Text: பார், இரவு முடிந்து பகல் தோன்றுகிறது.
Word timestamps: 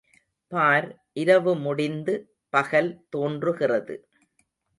பார், 0.51 0.87
இரவு 1.13 1.53
முடிந்து 1.55 2.15
பகல் 2.53 2.91
தோன்றுகிறது. 3.09 3.97